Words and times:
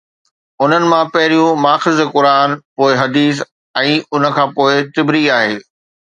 انهن 0.61 0.83
مان 0.91 1.05
پهريون 1.13 1.57
ماخذ 1.65 1.97
قرآن، 2.15 2.49
پوءِ 2.75 2.91
حديث 3.01 3.37
۽ 3.83 3.93
ان 4.13 4.23
کان 4.39 4.49
پوءِ 4.57 4.71
طبري 4.99 5.23
آهي. 5.37 5.55